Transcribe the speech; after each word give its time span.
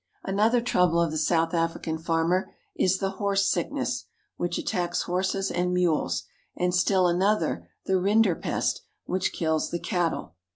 Another 0.23 0.61
trouble 0.61 0.99
of 0.99 1.11
the 1.11 1.17
South 1.19 1.53
African 1.53 1.99
farmer 1.99 2.51
is 2.75 2.97
the 2.97 3.09
I 3.13 3.19
fhorse 3.19 3.45
sickness, 3.45 4.05
which 4.35 4.57
attacks 4.57 5.03
horses 5.03 5.51
and 5.51 5.75
mules; 5.75 6.23
and 6.57 6.73
still 6.73 7.07
[.another, 7.07 7.69
the 7.85 7.99
rinderpest, 8.01 8.79
which 9.05 9.31
kills 9.31 9.69
the 9.69 9.77
cattle. 9.79 10.33